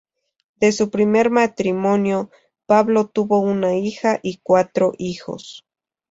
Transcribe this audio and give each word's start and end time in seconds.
De 0.55 0.71
su 0.71 0.89
primer 0.89 1.29
matrimonio, 1.29 2.31
Pablo 2.65 3.05
tuvo 3.05 3.39
una 3.41 3.75
hija 3.77 4.19
y 4.23 4.39
cuatro 4.41 4.93
hijos. 4.97 5.63